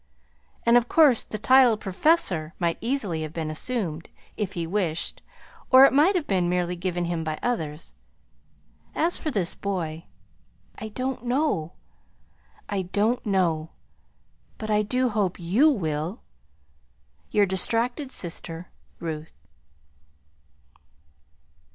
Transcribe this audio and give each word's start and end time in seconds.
And 0.65 0.77
of 0.77 0.89
course 0.89 1.21
the 1.21 1.37
title 1.37 1.77
'Professor' 1.77 2.55
might 2.57 2.79
easily 2.81 3.21
have 3.21 3.33
been 3.33 3.51
assumed, 3.51 4.09
if 4.35 4.53
he 4.53 4.65
wished, 4.65 5.21
or 5.69 5.85
it 5.85 5.93
might 5.93 6.15
have 6.15 6.25
been 6.25 6.49
merely 6.49 6.75
given 6.75 7.05
him 7.05 7.23
by 7.23 7.37
others. 7.43 7.93
As 8.95 9.19
for 9.19 9.29
this 9.29 9.53
boy 9.53 10.07
I 10.75 10.87
don't 10.89 11.23
know, 11.25 11.73
I 12.67 12.81
don't 12.81 13.23
know 13.27 13.73
but 14.57 14.71
I 14.71 14.81
do 14.81 15.09
hope 15.09 15.39
YOU 15.39 15.69
will! 15.69 16.23
"Your 17.29 17.45
distracted 17.45 18.09
sister, 18.09 18.71
"RUTH." 18.99 19.33